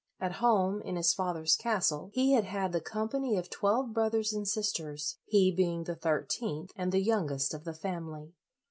[0.19, 4.33] At home, in his father's castle, he had had the com pany of twelve brothers
[4.33, 8.33] and sisters, he being the thirteenth and the youngest of the family.